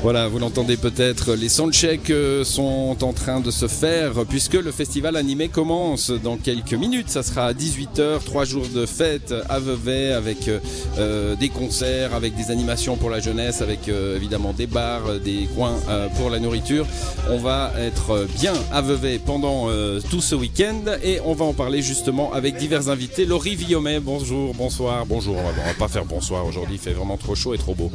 [0.00, 4.70] Voilà, vous l'entendez peut-être, les soundchecks euh, sont en train de se faire puisque le
[4.70, 7.10] festival animé commence dans quelques minutes.
[7.10, 10.60] Ça sera à 18h, trois jours de fête à Vevey avec euh,
[10.98, 15.76] euh, des concerts, avec des animations pour la jeunesse, avec évidemment des bars, des coins
[16.16, 16.86] pour la nourriture.
[17.28, 19.68] On va être bien à Vevey pendant
[20.10, 23.24] tout ce week-end et on va en parler justement avec divers invités.
[23.24, 25.36] Laurie Villaumet, bonjour, bonsoir, bonjour.
[25.36, 27.90] On va, va pas faire bonsoir aujourd'hui, il fait vraiment trop chaud et trop beau.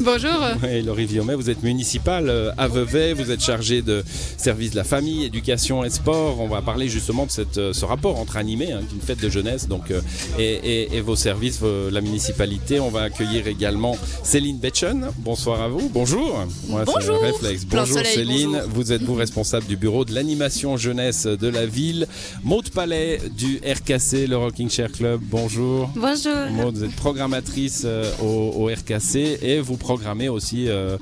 [0.00, 0.38] Bonjour.
[0.62, 4.02] Oui, Laurie Villaumet, vous êtes municipal euh, à Vevey, vous êtes chargé de
[4.36, 6.40] service de la famille, éducation et sport.
[6.40, 9.28] On va parler justement de cette, euh, ce rapport entre animé, hein, une fête de
[9.28, 10.00] jeunesse, donc, euh,
[10.36, 12.80] et, et, vos services, la municipalité.
[12.80, 15.10] On va accueillir également Céline Betchen.
[15.18, 15.88] Bonsoir à vous.
[15.88, 16.44] Bonjour.
[16.68, 17.20] bonjour.
[17.22, 17.64] Réflexe.
[17.66, 18.62] Bonjour Céline.
[18.74, 22.08] Vous êtes vous responsable du bureau de l'animation jeunesse de la ville?
[22.42, 25.20] Maud Palais du RKC, le Rocking Chair Club.
[25.22, 25.88] Bonjour.
[25.94, 26.50] Bonjour.
[26.50, 27.86] Maud, vous êtes programmatrice
[28.22, 30.96] au, au, RKC et vous programmez aussi euh,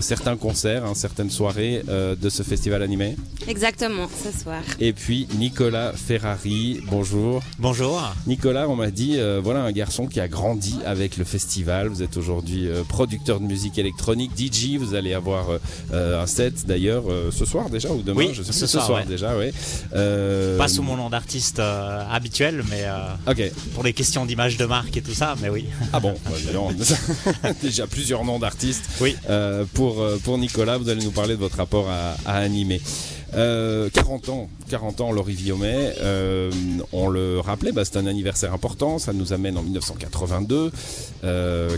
[0.00, 3.16] certains concerts, hein, certaines soirées euh, de ce festival animé.
[3.48, 4.62] Exactement, ce soir.
[4.80, 7.42] Et puis Nicolas Ferrari, bonjour.
[7.58, 8.02] Bonjour.
[8.26, 11.88] Nicolas, on m'a dit, euh, voilà un garçon qui a grandi avec le festival.
[11.88, 14.76] Vous êtes aujourd'hui producteur de musique électronique, DJ.
[14.76, 15.46] Vous allez avoir
[15.92, 19.50] un set d'ailleurs ce soir déjà ou demain Oui, je sais ce soir, déjà, oui.
[20.58, 22.84] Pas sous mon nom d'artiste habituel, mais
[23.74, 25.66] pour les questions d'image de marque et tout ça, mais oui.
[25.92, 26.14] Ah bon,
[27.62, 28.84] déjà plusieurs noms d'artistes.
[29.00, 29.16] Oui.
[29.30, 32.80] Euh, euh, pour Nicolas, vous allez nous parler de votre rapport à, animer.
[33.32, 35.94] 40 euh, ans, 40 ans, Laurie Villaumet,
[36.92, 40.70] on le rappelait, bah, c'est un anniversaire important, ça nous amène en 1982.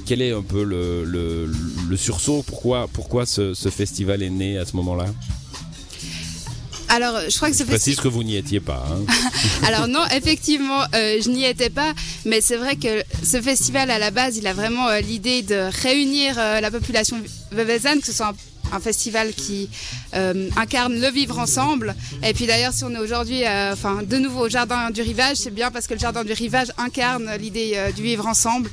[0.05, 2.43] quel est un peu le, le, sursaut?
[2.47, 5.07] Pourquoi, pourquoi ce, festival est né à ce moment-là?
[6.95, 8.85] Alors, je crois que précise que vous n'y étiez pas.
[8.89, 9.05] Hein.
[9.67, 11.93] Alors non, effectivement, je n'y étais pas,
[12.25, 16.37] mais c'est vrai que ce festival à la base, il a vraiment l'idée de réunir
[16.37, 17.17] la population
[17.51, 18.35] Vevezan, que ce soit
[18.73, 19.69] un, festival qui
[20.15, 21.95] euh, incarne le vivre ensemble.
[22.25, 25.37] Et puis d'ailleurs, si on est aujourd'hui, euh, enfin, de nouveau au Jardin du Rivage,
[25.37, 28.71] c'est bien parce que le Jardin du Rivage incarne l'idée euh, du vivre ensemble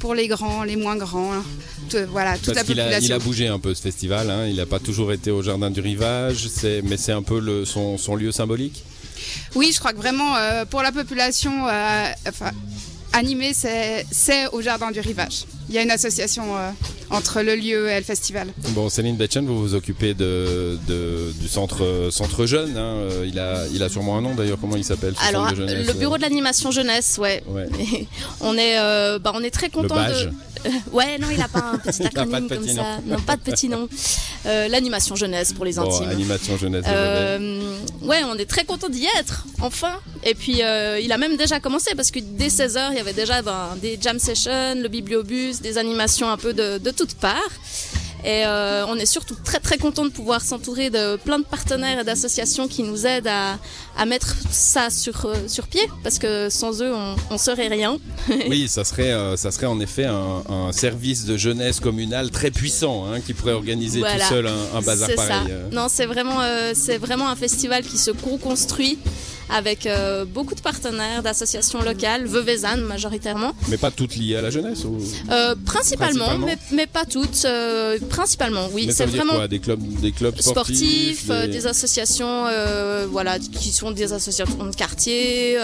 [0.00, 1.32] pour les grands, les moins grands.
[2.10, 2.96] Voilà, toute la population.
[2.96, 4.30] A, il a bougé un peu ce festival.
[4.30, 4.46] Hein.
[4.46, 6.48] Il n'a pas toujours été au Jardin du Rivage,
[6.84, 8.84] mais c'est un peu le, son, son, lieu symbolique.
[9.54, 10.34] Oui, je crois que vraiment
[10.70, 11.64] pour la population,
[12.26, 12.50] enfin,
[13.12, 15.44] animé, c'est au Jardin du Rivage.
[15.68, 16.44] Il y a une association
[17.10, 18.48] entre le lieu et le festival.
[18.70, 20.78] Bon, Céline Betchen, vous vous occupez de,
[21.40, 22.76] du centre, centre jeune.
[22.76, 23.08] Hein.
[23.24, 24.58] Il, a, il a sûrement un nom d'ailleurs.
[24.60, 27.42] Comment il s'appelle Alors, le bureau de l'animation jeunesse, ouais.
[28.40, 30.30] on, est, euh, bah, on est très content de.
[30.92, 32.98] ouais, non, il n'a pas un petit acronyme comme ça.
[33.06, 33.88] Non, pas de petit nom.
[34.46, 36.08] Euh, l'animation jeunesse pour les intimes.
[36.08, 36.84] animation jeunesse.
[36.88, 39.94] Euh, ouais, on est très content d'y être, enfin.
[40.24, 43.42] Et puis, il a même déjà commencé parce que dès 16h, il y avait déjà
[43.42, 47.52] ben, des jam sessions, le bibliobus, des animations un peu de, de toutes parts.
[48.24, 52.00] Et euh, on est surtout très très content de pouvoir s'entourer de plein de partenaires
[52.00, 53.58] et d'associations qui nous aident à,
[53.96, 57.98] à mettre ça sur, euh, sur pied, parce que sans eux, on, on serait rien.
[58.48, 62.50] oui, ça serait, euh, ça serait en effet un, un, service de jeunesse communal très
[62.50, 65.46] puissant, hein, qui pourrait organiser tout seul un, un bazar pareil.
[65.48, 65.54] Ça.
[65.70, 66.40] Non, c'est vraiment,
[66.74, 68.98] c'est vraiment un festival qui se co-construit
[69.50, 73.52] avec euh, beaucoup de partenaires, d'associations locales, Veuvezanne majoritairement.
[73.68, 74.98] Mais pas toutes liées à la jeunesse ou...
[75.30, 77.44] euh, principalement, Mais, mais, pas toutes.
[77.44, 78.88] Euh, principalement, oui.
[78.92, 81.48] C'est vraiment quoi des clubs, des clubs sportifs, sportifs des...
[81.48, 81.66] des...
[81.66, 82.46] associations,
[83.10, 85.56] voilà, qui sont des associations de quartier.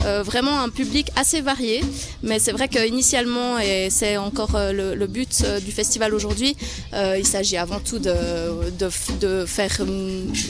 [0.00, 1.82] vraiment un public assez varié.
[2.22, 6.56] Mais c'est vrai qu'initialement, et c'est encore le, le, but du festival aujourd'hui,
[6.92, 8.14] il s'agit avant tout de,
[8.78, 8.88] de,
[9.20, 9.78] de faire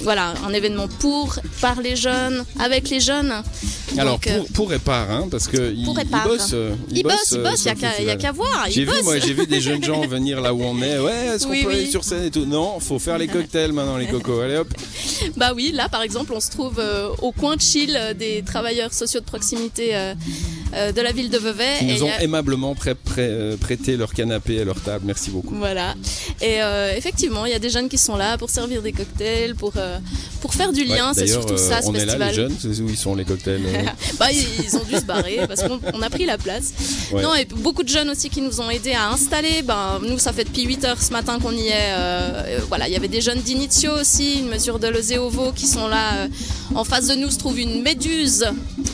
[0.03, 3.33] voilà, un événement pour, par les jeunes, avec les jeunes.
[3.99, 6.55] Alors pour, euh, pour Répar, hein, parce que il, bosse,
[6.91, 7.67] il, bosse, il bosse,
[7.99, 8.67] il n'y a qu'à voir.
[8.71, 10.99] J'ai vu, moi, j'ai vu des jeunes gens venir là où on est.
[10.99, 12.47] Ouais, est-ce qu'on peut aller sur scène et tout?
[12.47, 14.41] Non, faut faire les cocktails maintenant, les cocos.
[14.41, 14.73] Allez hop.
[15.37, 18.93] Bah oui, là par exemple, on se trouve euh, au coin de chill des travailleurs
[18.93, 20.15] sociaux de proximité euh,
[20.75, 21.79] de la ville de Vevey.
[21.83, 25.05] Ils nous ont aimablement prêté leur canapé et leur table.
[25.07, 25.55] Merci beaucoup.
[25.55, 25.95] Voilà.
[26.41, 26.59] Et
[26.97, 29.73] effectivement, il y a des jeunes qui sont là pour servir des cocktails, pour
[30.45, 31.13] pour faire du lien.
[31.15, 32.17] c'est surtout ça, ce on festival.
[32.17, 33.83] Est là, les jeunes, c'est où ils sont les cocktails euh
[34.19, 36.75] bah, ils, ont dû se barrer parce qu'on a pris la place.
[37.13, 39.63] Non, et beaucoup de jeunes aussi qui nous ont aidés à installer.
[39.63, 41.93] Ben, nous, ça fait depuis 8 heures ce matin qu'on y est.
[41.97, 45.89] Euh, voilà, il y avait des jeunes d'Initio aussi, une mesure de Lezéovo qui sont
[45.89, 46.15] là.
[46.15, 46.29] Euh,
[46.75, 48.47] en face de nous se trouve une méduse,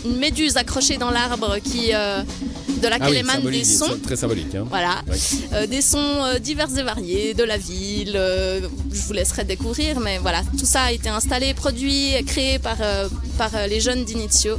[0.05, 3.99] une méduse accrochée dans l'arbre qui de laquelle ah émanent des sons.
[4.03, 4.55] Très symbolique.
[4.55, 4.67] Hein.
[4.69, 5.03] Voilà.
[5.53, 8.15] Euh, des sons euh, divers et variés de la ville.
[8.15, 8.61] Euh,
[8.93, 10.43] je vous laisserai découvrir, mais voilà.
[10.59, 12.79] Tout ça a été installé, produit, créé par,
[13.39, 14.57] par les jeunes d'Initio.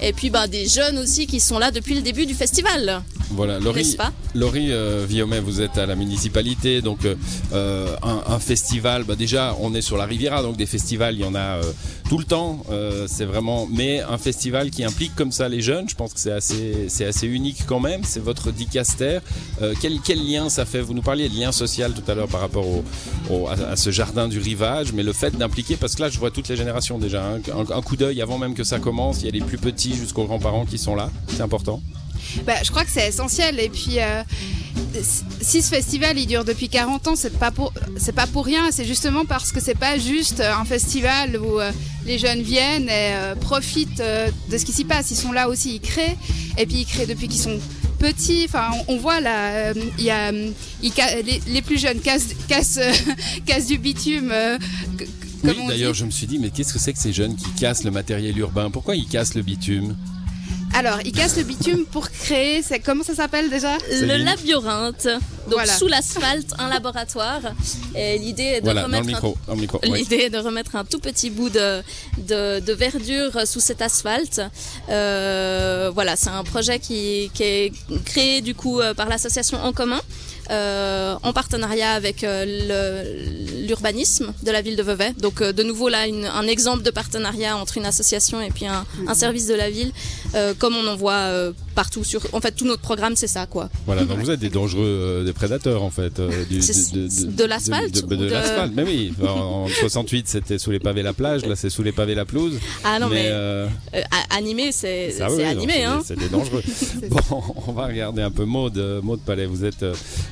[0.00, 3.02] Et puis bah, des jeunes aussi qui sont là depuis le début du festival.
[3.30, 3.96] Voilà, Laurie,
[4.34, 5.06] Laurie euh,
[5.44, 7.06] vous êtes à la municipalité, donc
[7.52, 9.04] euh, un, festival.
[9.04, 11.62] Bah déjà, on est sur la Riviera, donc des festivals, il y en a euh,
[12.08, 12.64] tout le temps.
[12.70, 16.20] Euh, c'est vraiment, mais un festival qui implique comme ça les jeunes, je pense que
[16.20, 18.02] c'est assez, assez unique quand même.
[18.04, 19.20] C'est votre dicaster.
[19.80, 20.80] quel, lien ça fait?
[20.80, 22.66] Vous nous parliez de lien social tout à l'heure par rapport
[23.48, 26.48] à, ce jardin du rivage, mais le fait d'impliquer, parce que là, je vois toutes
[26.48, 27.24] les générations déjà.
[27.24, 27.40] Hein.
[27.52, 29.22] un, un coup d'œil avant même que ça commence.
[29.22, 31.10] Il y a les plus petits jusqu'aux grands-parents qui sont là.
[31.28, 31.80] C'est important.
[32.46, 33.60] Bah, je crois que c'est essentiel.
[33.60, 34.22] Et puis, euh,
[35.40, 38.70] si ce festival il dure depuis 40 ans, c'est pas pour c'est pas pour rien.
[38.70, 41.70] C'est justement parce que c'est pas juste un festival où euh,
[42.06, 44.02] les jeunes viennent et euh, profitent
[44.50, 45.10] de ce qui s'y passe.
[45.10, 46.16] Ils sont là aussi, ils créent.
[46.58, 47.58] Et puis ils créent depuis qu'ils sont
[47.98, 48.44] petits.
[48.48, 52.78] Enfin, on, voit là, il y a les, plus jeunes cassent, cassent,
[53.66, 54.32] du bitume.
[55.42, 57.84] oui, d'ailleurs, je me suis dit, mais qu'est-ce que c'est que ces jeunes qui cassent
[57.84, 58.70] le matériel urbain?
[58.70, 59.96] Pourquoi ils cassent le bitume?
[60.74, 65.06] Alors, ils cassent le bitume pour créer, c'est comment ça s'appelle déjà Le labyrinthe.
[65.48, 67.40] Donc sous l'asphalte, un laboratoire.
[67.94, 69.54] Et l'idée est de remettre un...
[69.94, 71.80] l'idée de remettre un tout petit bout de,
[72.18, 74.40] de, verdure sous cet asphalte.
[74.88, 77.72] Euh, voilà, c'est un projet qui, qui, est
[78.04, 80.00] créé du coup euh, par l'association En Commun.
[80.50, 82.44] Euh, en partenariat avec euh,
[83.66, 85.14] l'urbanisme de la ville de Vevey.
[85.18, 86.04] Donc euh, de nouveau là
[86.34, 89.92] un exemple de partenariat entre une association et puis un, un service de la ville,
[90.58, 91.30] comme on en voit
[91.74, 92.20] partout sur.
[92.32, 93.70] En fait, tout notre programme c'est ça quoi.
[93.86, 96.20] Voilà, donc vous êtes des dangereux, des prédateurs en fait.
[96.50, 98.06] Du, de, de, l'asphalte.
[98.06, 99.12] De, l'asphalte, mais oui.
[99.24, 102.58] En, 68 c'était sous les pavés la plage, là c'est sous les pavés la pelouse.
[102.84, 103.30] Ah non mais,
[104.30, 106.02] animé c'est animé hein.
[106.04, 106.62] C'est des dangereux.
[107.08, 109.46] bon, on va regarder un peu Maude, Maude Palais.
[109.46, 109.84] Vous êtes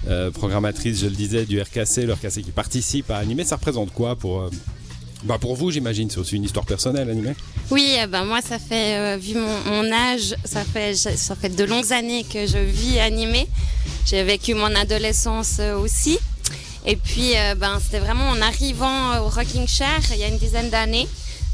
[0.09, 3.45] euh, programmatrice, je le disais, du RKC, le RKC qui participe à animer.
[3.45, 4.51] Ça représente quoi pour, euh,
[5.25, 7.35] bah pour vous, j'imagine, c'est aussi une histoire personnelle, animée
[7.71, 10.95] Oui, ben moi, ça fait, euh, vu mon, âge, ça fait,
[11.57, 13.47] de longues années que je vis animée.
[14.07, 16.19] J'ai vécu mon adolescence aussi.
[16.85, 20.69] Et puis, ben, c'était vraiment en arrivant au Rocking Chair, il y a une dizaine
[20.69, 21.07] d'années.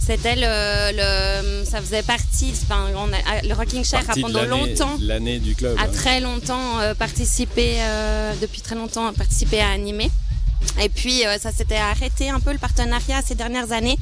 [0.09, 2.87] C'était le, ça faisait partie, enfin,
[3.45, 5.89] le Rocking Chair a pendant longtemps, l'année du club, a hein.
[5.93, 10.11] très longtemps euh, participé, euh, depuis très longtemps participé à animer.
[10.81, 13.99] Et puis euh, ça s'était arrêté un peu le partenariat ces dernières années.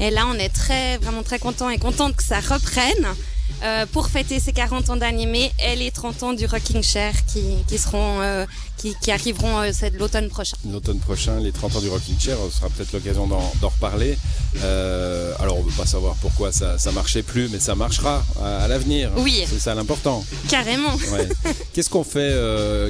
[0.00, 3.06] Et là, on est très, vraiment très content et contente que ça reprenne.
[3.62, 7.42] Euh, pour fêter ses 40 ans d'animé et les 30 ans du Rocking Chair qui,
[7.66, 8.44] qui seront, euh,
[8.76, 10.56] qui, qui, arriveront euh, l'automne prochain.
[10.70, 14.18] L'automne prochain, les 30 ans du Rocking Chair, ce sera peut-être l'occasion d'en reparler.
[15.40, 18.68] alors on ne veut pas savoir pourquoi ça, ça marchait plus, mais ça marchera à,
[18.68, 19.10] l'avenir.
[19.16, 19.44] Oui.
[19.48, 20.24] C'est ça l'important.
[20.50, 20.94] Carrément.
[21.72, 22.34] Qu'est-ce qu'on fait,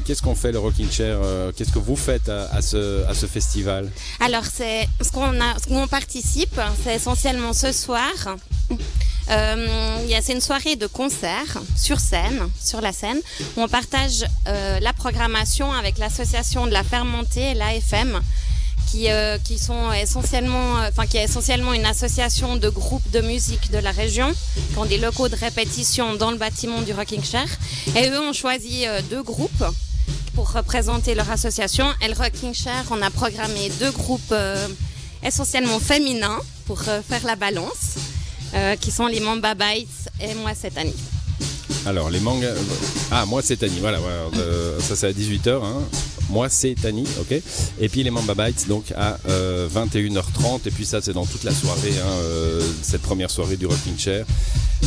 [0.05, 1.19] qu'est-ce qu'on fait le Rocking Chair
[1.57, 3.91] Qu'est-ce que vous faites à, ce, à ce festival?
[4.19, 8.11] Alors c'est ce qu'on a, ce qu'on participe, c'est essentiellement ce soir.
[9.31, 13.21] Euh, c'est une soirée de concert sur scène, sur la scène,
[13.57, 18.21] où on partage euh, la programmation avec l'association de la Fermentée l'AFM,
[18.91, 23.71] qui, euh, qui sont essentiellement, enfin qui est essentiellement une association de groupes de musique
[23.71, 24.33] de la région,
[24.73, 27.49] qui ont des locaux de répétition dans le bâtiment du Rocking Chair.
[27.97, 29.65] Et eux ont choisi deux groupes
[30.35, 31.87] pour représenter leur association.
[32.03, 34.35] Et le Rocking Chair, on a programmé deux groupes
[35.23, 37.97] essentiellement féminins pour faire la balance.
[38.55, 40.95] Euh, qui sont les Mamba Bites et moi cette année.
[41.87, 42.55] Alors les mangas.
[43.11, 43.99] Ah moi c'est Annie, voilà,
[44.81, 45.63] ça c'est à 18h.
[45.63, 45.83] Hein.
[46.31, 47.41] Moi c'est Annie, ok.
[47.81, 51.45] Et puis les Mamba Bites donc à 21h30 euh, et puis ça c'est dans toute
[51.45, 54.25] la soirée, hein, euh, cette première soirée du Rocking Chair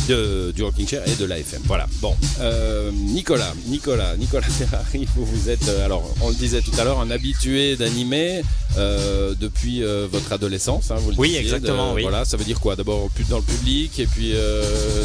[0.08, 1.62] de, du Rocking Chair et de l'AFM.
[1.64, 1.86] Voilà.
[2.00, 6.84] Bon, euh, Nicolas, Nicolas, Nicolas Ferrari, vous, vous êtes, alors on le disait tout à
[6.84, 8.42] l'heure, un habitué d'animer
[8.76, 10.90] euh, depuis votre adolescence.
[10.90, 11.94] Hein, vous le oui, exactement.
[11.94, 12.02] oui.
[12.02, 12.76] Voilà, ça veut dire quoi?
[12.76, 14.34] D'abord plus dans le public et puis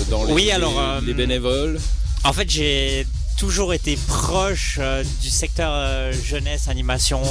[0.10, 0.74] dans les, oui, alors,
[1.06, 1.80] les, bénévoles?
[2.24, 3.06] En fait, j'ai
[3.38, 4.80] toujours été proche
[5.22, 7.22] du secteur jeunesse, animation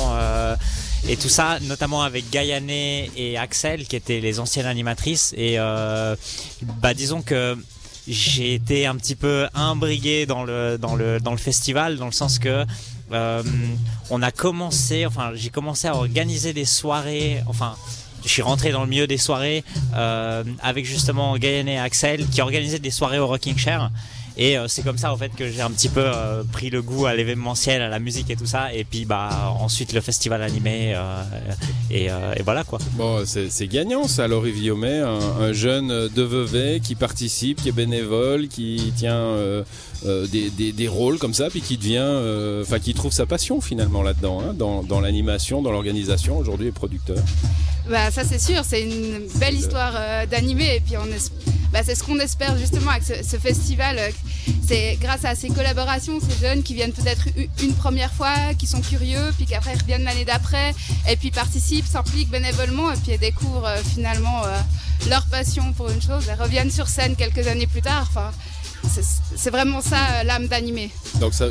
[1.08, 5.34] et tout ça, notamment avec Gaillané et Axel, qui étaient les anciennes animatrices.
[5.36, 6.14] Et euh,
[6.80, 7.56] bah, disons que
[8.06, 12.12] j'ai été un petit peu imbrigué dans le dans le dans le festival, dans le
[12.12, 12.64] sens que
[13.12, 13.42] euh,
[14.10, 17.76] on a commencé, enfin j'ai commencé à organiser des soirées, enfin
[18.24, 22.40] je suis rentré dans le milieu des soirées euh, avec justement Gaillané et Axel qui
[22.40, 23.90] organisaient des soirées au Rocking Chair.
[24.36, 26.80] Et euh, c'est comme ça en fait que j'ai un petit peu euh, pris le
[26.80, 28.72] goût à l'événementiel, à la musique et tout ça.
[28.72, 31.22] Et puis bah ensuite le festival animé euh,
[31.90, 32.78] et, et, voilà quoi.
[32.92, 37.72] Bon, c'est gagnant ça, Laurie Viomet, un, un, jeune de Vevey qui participe, qui est
[37.72, 39.36] bénévole, qui tient
[40.04, 44.02] des, des, des, rôles comme ça, puis qui devient, enfin qui trouve sa passion finalement
[44.02, 46.38] là-dedans, hein, dans, dans l'animation, dans l'organisation.
[46.38, 47.18] Aujourd'hui est producteur.
[47.90, 49.92] Bah ça c'est sûr, c'est une belle histoire
[50.30, 51.30] d'animé et puis on est
[51.72, 53.98] bah, c'est ce qu'on espère justement avec ce, festival.
[54.66, 57.26] C'est grâce à ces collaborations, ces jeunes qui viennent peut-être
[57.62, 60.74] une première fois, qui sont curieux, puis qu'après reviennent l'année d'après,
[61.08, 64.42] et puis participent, s'impliquent bénévolement, et puis découvrent finalement
[65.08, 68.06] leur passion pour une chose, et reviennent sur scène quelques années plus tard.
[68.10, 68.30] Enfin,
[69.36, 70.90] c'est vraiment ça euh, l'âme d'animer.
[71.20, 71.46] Donc ça,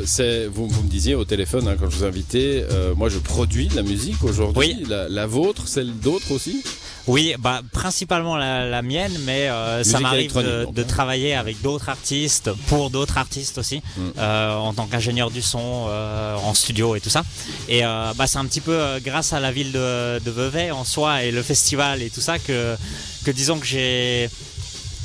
[0.52, 3.68] vous, vous, me disiez au téléphone hein, quand je vous invitais, euh, moi je produis
[3.68, 4.86] de la musique aujourd'hui, oui.
[4.88, 6.62] la, vôtre, celle d'autres aussi?
[7.06, 12.90] Oui, bah principalement la, mienne, mais euh, ça m'arrive de, travailler avec d'autres artistes, pour
[12.90, 14.10] d'autres artistes aussi, mm.
[14.18, 17.22] en tant qu'ingénieur du son, en studio et tout ça.
[17.68, 21.24] Et bah c'est un petit peu grâce à la ville de, de Vevey en soi
[21.24, 22.76] et le festival et tout ça que
[23.24, 24.28] que disons que j'ai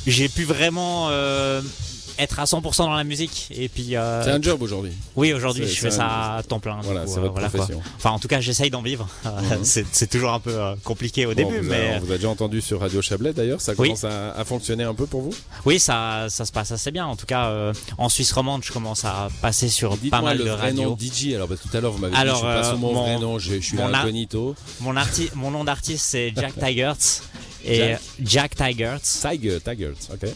[0.05, 1.09] j'ai pu vraiment
[2.19, 3.47] être à 100% dans la musique.
[3.51, 3.95] Et puis.
[3.95, 4.91] Euh, c'est un job aujourd'hui.
[5.15, 6.79] Oui, aujourd'hui, je fais ça à temps plein.
[6.83, 7.81] Voilà, c'est votre profession.
[7.97, 9.07] Enfin, en tout cas, j'essaye d'en vivre.
[9.25, 9.63] Mhm.
[9.63, 11.97] c'est toujours un peu euh, compliqué au début, vous mais.
[11.97, 13.61] on vous a déjà entendu sur Radio Chablais d'ailleurs.
[13.61, 15.33] Ça commence à, fonctionner un peu pour vous?
[15.65, 17.05] Oui, ça, ça se passe assez bien.
[17.05, 20.45] En tout cas, euh, en Suisse romande, je commence à passer sur pas mal le
[20.45, 21.33] de Nom DJ.
[21.33, 23.39] Alors, parce que tout à l'heure, vous m'avez dit je passe mon, vrai nom.
[23.39, 24.55] Je, suis mon incognito.
[24.79, 24.93] Mon,
[25.35, 27.21] mon nom d'artiste, c'est Jack Tigerts.
[27.67, 29.01] Et Jack, Tigerts.
[29.01, 30.29] Tiger, Tigerts, ok.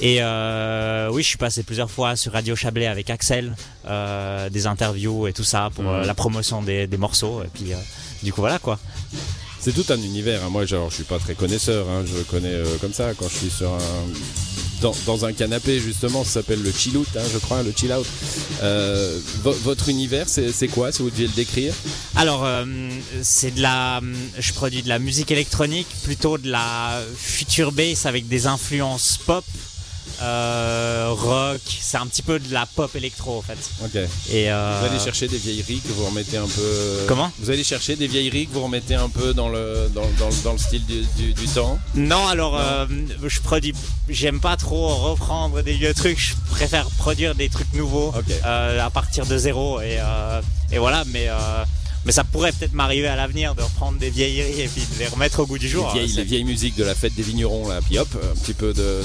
[0.00, 3.54] Et euh, oui, je suis passé plusieurs fois sur Radio Chablais avec Axel,
[3.86, 7.42] euh, des interviews et tout ça pour euh, la promotion des, morceaux.
[7.42, 7.72] Et puis,
[8.22, 8.78] du coup, voilà quoi.
[9.60, 10.44] C'est tout un univers.
[10.44, 10.50] Hein.
[10.50, 11.86] Moi, genre, je suis pas très connaisseur.
[11.88, 12.04] Hein.
[12.06, 13.78] Je connais comme ça quand je suis sur un,
[14.80, 16.24] dans, un canapé justement.
[16.24, 18.06] Ça s'appelle le chill out, hein, je crois, le chill out.
[19.42, 21.74] votre univers, c'est quoi si vous deviez le décrire?
[22.16, 22.46] Alors,
[23.22, 24.00] c'est de la.
[24.38, 29.44] Je produis de la musique électronique, plutôt de la future bass avec des influences pop
[30.20, 30.77] euh,
[31.12, 33.58] rock, c'est un petit peu de la pop électro en fait.
[33.84, 33.96] Ok.
[34.30, 37.04] Et euh, Vous allez chercher des vieilleries que vous remettez un peu.
[37.06, 37.30] Comment?
[37.38, 40.58] Vous allez chercher des vieilleries que vous remettez un peu dans le, dans, dans, le
[40.58, 41.78] style du, du, temps?
[41.94, 42.86] Non, alors euh,
[43.26, 43.74] je produis.
[44.08, 48.12] J'aime pas trop reprendre des vieux trucs, je préfère produire des trucs nouveaux
[48.44, 49.80] à partir de zéro.
[49.80, 49.98] Et,
[50.72, 51.28] et voilà, mais.
[52.04, 55.08] Mais ça pourrait peut-être m'arriver à l'avenir de reprendre des vieilleries et puis de les
[55.08, 55.90] remettre au goût du jour.
[55.94, 58.54] Les vieilles, les vieilles musiques de la fête des vignerons, là, puis hop, un petit
[58.54, 59.02] peu de,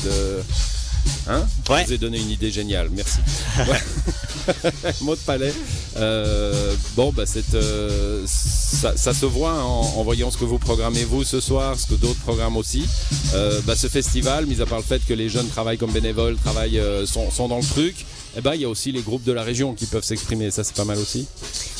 [1.27, 3.19] Hein Je vous ai donné une idée géniale, merci.
[5.01, 5.53] Mot de palais.
[5.95, 11.39] Euh, bon, bah, euh, ça, se voit en, voyant ce que vous programmez vous ce
[11.39, 12.86] soir, ce que d'autres programment aussi.
[13.33, 16.36] Euh, bah, ce festival, mis à part le fait que les jeunes travaillent comme bénévoles,
[16.36, 18.05] travaillent, sont, dans le truc,
[18.36, 20.51] eh ben, il y a aussi les groupes de la région qui peuvent s'exprimer.
[20.51, 21.27] Ça, c'est pas mal aussi.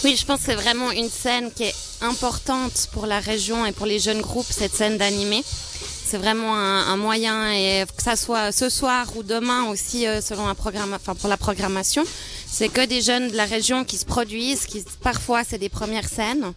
[0.04, 3.72] Oui, je pense que c'est vraiment une scène qui est importante pour la région et
[3.72, 5.44] pour les jeunes groupes, cette scène d'animé
[6.14, 10.48] c'est vraiment un, moyen et que ça soit ce soir ou demain aussi euh, selon
[10.48, 12.04] un programme, enfin pour la programmation,
[12.46, 16.08] c'est que des jeunes de la région qui se produisent, qui parfois c'est des premières
[16.08, 16.54] scènes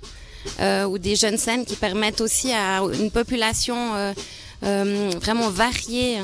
[0.61, 6.19] euh, ou des jeunes scènes qui permettent aussi à une population euh, vraiment variée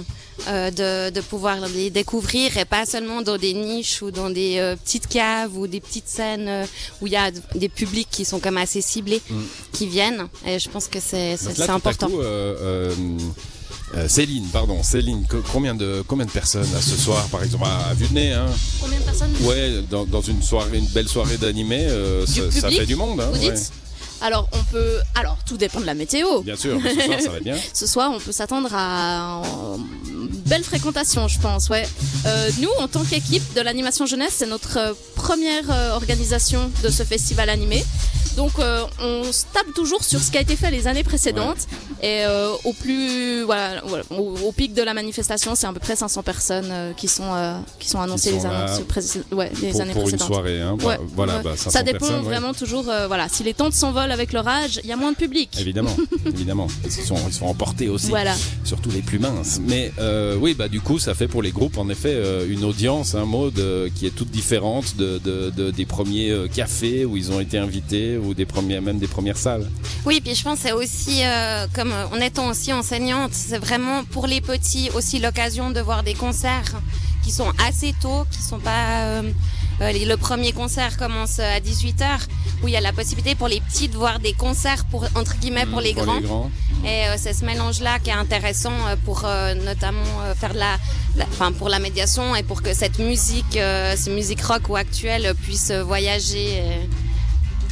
[0.49, 4.75] euh, de, pouvoir les découvrir et pas seulement dans des niches ou dans des euh,
[4.77, 6.65] petites caves ou des petites scènes euh,
[7.01, 9.41] où il y a des publics qui sont comme assez ciblés mm.
[9.73, 11.37] qui viennent et je pense que c'est
[11.69, 12.11] important.
[14.09, 18.07] Céline, pardon, Céline, combien de combien de personnes à ce soir, par exemple, à, vue
[18.09, 18.47] de nez hein
[18.81, 19.33] Combien de personnes?
[19.43, 21.89] Ouais, dans, une soirée, une belle soirée d'animé,
[22.27, 23.21] ça, fait du monde.
[23.21, 23.71] Hein, vous dites?
[24.23, 24.99] Alors, on peut.
[25.17, 26.43] Alors, tout dépend de la météo.
[26.43, 27.57] Bien sûr, ce soir, ça va bien.
[27.75, 29.43] ce soir, on peut s'attendre à
[30.09, 31.69] une belle fréquentation, je pense.
[31.69, 31.87] Ouais.
[32.27, 37.03] Euh, nous, en tant qu'équipe de l'animation jeunesse, c'est notre première euh, organisation de ce
[37.03, 37.85] festival animé.
[38.37, 41.67] Donc euh, on se tape toujours sur ce qui a été fait les années précédentes
[42.03, 46.23] et euh, au plus voilà, au, pic de la manifestation, c'est à peu près 500
[46.23, 47.33] personnes euh, qui sont
[47.79, 48.73] qui sont annoncées les, années,
[49.33, 50.29] ouais, les années pour précédentes.
[50.29, 54.12] Une soirée, hein, bah, voilà, bah, ça dépend vraiment toujours voilà, si les tentes s'envolent
[54.13, 55.57] avec leur âge, il y a moins de public.
[55.61, 58.09] Évidemment, évidemment, ils sont ils sont emportés aussi.
[58.09, 58.35] Voilà.
[58.65, 59.61] Surtout les plus minces.
[59.67, 59.93] Mais
[60.39, 62.17] oui, bah du coup, ça fait pour les groupes en effet
[62.49, 63.63] une audience, un mode
[63.95, 68.17] qui est toute différente de, de, de des premiers cafés où ils ont été invités
[68.19, 69.69] ou des premiers, même des premières salles.
[70.05, 74.29] Oui, puis je pense c'est aussi, euh, comme en étant aussi enseignante, c'est vraiment pour
[74.29, 76.81] les petits aussi l'occasion de voir des concerts
[77.25, 79.23] qui sont assez tôt, qui sont pas...
[79.83, 82.27] Euh, euh, le premier concert commence à 18h,
[82.63, 85.37] où il y a la possibilité pour les petits de voir des concerts pour entre
[85.39, 86.51] guillemets pour, mmh, les, grands.
[86.85, 88.73] Et c'est ce mélange-là qui est intéressant
[89.05, 89.27] pour
[89.65, 90.03] notamment
[90.37, 90.79] faire la,
[91.31, 95.71] enfin pour la médiation et pour que cette musique, cette musique rock ou actuelle puisse
[95.71, 96.61] voyager.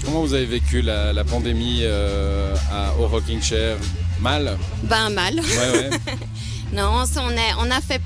[0.05, 2.55] Comment vous avez vécu la, pandémie euh,
[2.99, 3.77] au Rocking Chair?
[4.21, 4.57] Mal?
[4.85, 5.37] Ben mal.
[5.37, 5.91] Ouais, ouais.
[6.73, 8.01] non, on, est, on a fait.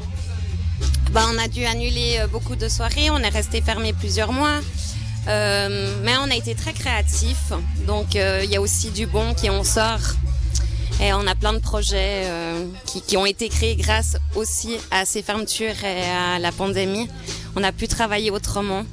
[1.15, 4.59] Ben, on a dû annuler euh, beaucoup de soirées, on est resté fermé plusieurs mois.
[5.29, 7.53] Euh, mais on a été très créatifs.
[7.87, 10.01] Donc il y a aussi du bon qui en sort.
[11.01, 15.23] Et on a plein de projets euh, qui, ont été créés grâce aussi à ces
[15.23, 17.09] fermetures et à la pandémie.
[17.55, 18.85] On a pu travailler autrement.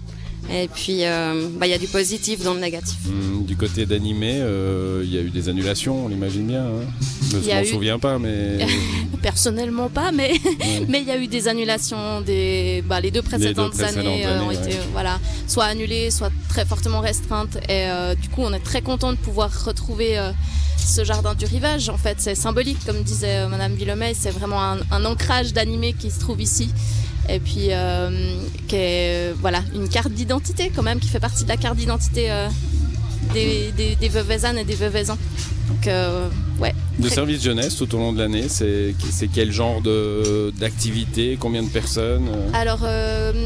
[0.49, 2.97] Et puis, euh, bah, il y a du positif dans le négatif.
[3.05, 6.65] Hmm, du côté d'animé, euh, il y a eu des annulations, on l'imagine bien.
[6.65, 8.65] Hein je ne m'en souviens pas, mais.
[9.21, 10.33] Personnellement pas, mais
[10.87, 12.21] mais il y a eu des annulations.
[12.21, 17.57] Des, bah, les deux précédentes, années, ont été voilà, soit annulées, soit très fortement restreintes.
[17.69, 17.85] Et
[18.19, 20.17] du coup, on est très content de pouvoir retrouver
[20.85, 21.89] ce jardin du rivage.
[21.89, 26.11] En fait, c'est symbolique, comme disait euh, Madame Villomey, c'est vraiment un, ancrage d'animé qui
[26.11, 26.69] se trouve ici.
[27.31, 28.09] Et puis, euh,
[28.67, 32.29] qui est voilà, une carte d'identité quand même, qui fait partie de la carte d'identité
[32.29, 32.47] euh,
[33.33, 34.09] des, des, des
[34.57, 35.17] et des Veuvaisans.
[35.71, 35.93] Donc,
[36.59, 36.73] ouais.
[36.99, 38.93] De service jeunesse tout au long de l'année, c'est
[39.33, 39.81] quel genre
[40.59, 42.85] d'activité Combien de personnes Alors,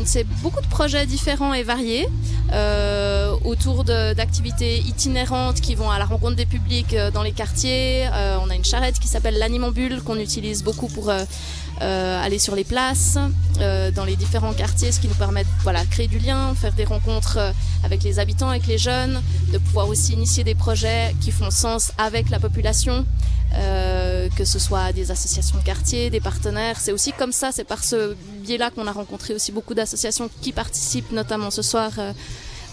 [0.03, 2.08] c'est beaucoup de projets différents et variés.
[2.53, 8.08] Euh, autour d'activités itinérantes qui vont à la rencontre des publics euh, dans les quartiers.
[8.13, 11.12] Euh, on a une charrette qui s'appelle l'animambule qu'on utilise beaucoup pour
[11.82, 13.17] aller sur les places,
[13.60, 16.86] dans les différents quartiers, ce qui nous permet de voilà, créer du lien, faire des
[16.86, 17.38] rencontres
[17.84, 21.91] avec les habitants, avec les jeunes, de pouvoir aussi initier des projets qui font sens
[21.98, 23.05] avec la population.
[24.38, 26.77] que ce soit des associations de quartier, des partenaires.
[26.79, 30.51] C'est aussi comme ça, c'est par ce biais-là qu'on a rencontré aussi beaucoup d'associations qui
[30.51, 31.91] participent, notamment ce soir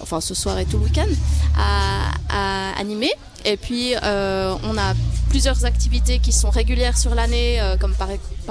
[0.03, 1.09] enfin ce soir et tout le week-end,
[1.57, 3.11] à, animer.
[3.45, 4.95] Et puis euh, on a
[5.29, 8.09] plusieurs activités qui sont régulières sur l'année, euh, comme par,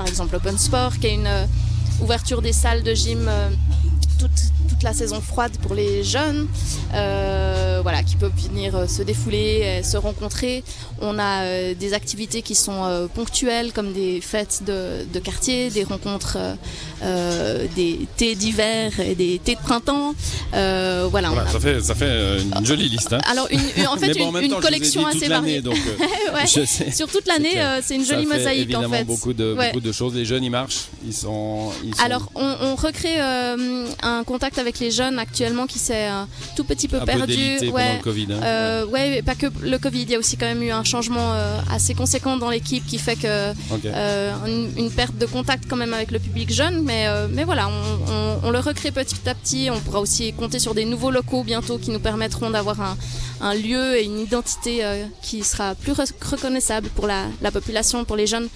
[0.08, 1.46] exemple Open Sport, qui est une euh,
[2.02, 3.30] ouverture des salles de gym
[4.22, 6.48] toute, toute, la saison froide pour les jeunes,
[6.92, 10.64] voilà, qui peuvent venir se défouler, et se rencontrer.
[11.02, 16.38] On a des activités qui sont ponctuelles, comme des fêtes de, de quartier, des rencontres
[17.04, 20.14] euh, des thés d'hiver et des thés de printemps.
[20.54, 23.14] Euh, voilà, ça, fait, ça fait euh, une jolie liste.
[23.14, 23.22] Hein.
[23.30, 25.62] Alors, une, en fait, une, collection assez variée.
[25.62, 25.78] Donc,
[26.46, 29.04] Sur toute l'année, c'est une jolie mosaïque en fait.
[29.04, 30.14] Beaucoup de, beaucoup de choses.
[30.14, 30.90] Les jeunes, ils marchent.
[31.06, 31.72] Ils sont,
[32.04, 37.00] Alors, on, recrée un contact avec les jeunes actuellement qui s'est un tout petit peu
[37.00, 37.58] perdu.
[37.60, 38.86] Peu ouais, le COVID, hein.
[38.92, 40.02] ouais, pas que le Covid.
[40.04, 41.34] Il y a aussi quand même eu un changement
[41.72, 43.52] assez conséquent dans l'équipe qui fait que
[44.48, 47.70] une, une, perte de contact quand même avec le public jeune euh, mais, voilà,
[48.44, 49.70] on, le recrée petit à petit.
[49.72, 52.78] On pourra aussi compter sur des nouveaux locaux bientôt qui nous permettront d'avoir
[53.42, 58.28] un, lieu et une identité euh, qui sera plus reconnaissable pour la, population, pour les
[58.28, 58.48] jeunes.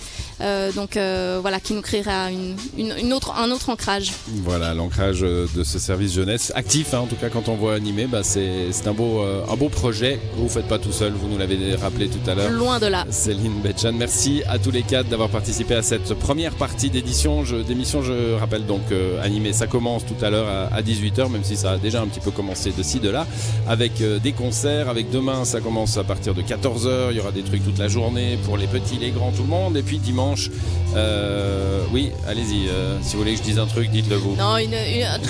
[0.41, 0.97] Euh, donc
[1.41, 4.11] voilà, qui nous créera une, autre, un autre ancrage.
[4.27, 8.07] Voilà, l'ancrage de ce service jeunesse actif, hein, en tout cas quand on voit animé,
[8.07, 10.19] bah, c'est un beau, un beau projet.
[10.35, 12.51] Vous ne faites pas tout seul, vous nous l'avez rappelé tout à l'heure.
[12.51, 13.05] Loin de là.
[13.09, 17.43] Céline Betchan, merci à tous les quatre d'avoir participé à cette première partie d'édition.
[17.67, 21.55] D'émission, je rappelle donc euh, animé, ça commence tout à l'heure à, 18h, même si
[21.55, 23.25] ça a déjà un petit peu commencé de ci, de là,
[23.67, 27.31] avec euh, des concerts, avec demain ça commence à partir de 14h, il y aura
[27.31, 29.99] des trucs toute la journée pour les petits, les grands, tout le monde, et puis
[29.99, 30.49] dimanche,
[30.95, 32.67] euh, oui, allez-y,
[33.01, 34.35] si vous voulez que je dise un truc, dites-le vous.
[34.35, 34.57] Non,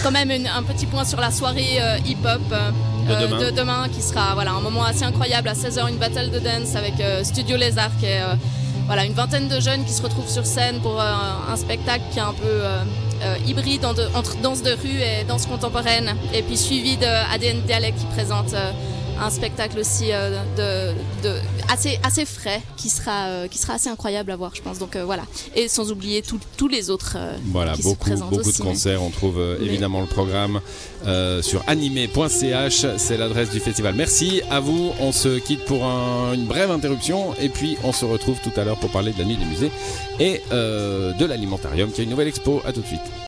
[0.06, 2.42] quand même un petit point sur la soirée hip-hop.
[3.08, 3.88] De demain.
[3.88, 7.56] qui sera voilà un moment assez incroyable à 16h une battle de dance avec Studio
[7.56, 8.20] Lézard qui est
[8.88, 11.14] voilà, une vingtaine de jeunes qui se retrouvent sur scène pour euh,
[11.52, 12.84] un spectacle qui est un peu euh,
[13.24, 16.16] euh, hybride entre danse de rue et danse contemporaine.
[16.34, 18.54] Et puis suivi de ADN Dialect qui présente
[19.20, 20.94] un spectacle aussi de,
[21.70, 24.80] assez, assez frais qui sera, qui sera assez incroyable à voir, je pense.
[24.80, 25.24] Donc voilà.
[25.56, 26.24] Et sans oublier
[26.58, 29.02] tous les autres voilà, qui beaucoup, se beaucoup de concerts.
[29.02, 30.62] On trouve évidemment le programme
[31.42, 32.86] sur animé.ch.
[32.98, 33.96] C'est l'adresse du festival.
[33.96, 34.92] Merci à vous.
[35.00, 38.78] On se quitte pour une brève interruption et puis on se retrouve tout à l'heure
[38.78, 39.72] pour parler de la nuit des musées
[40.20, 42.62] et euh, de l'alimentarium qui a une nouvelle expo.
[42.66, 43.02] À tout de suite.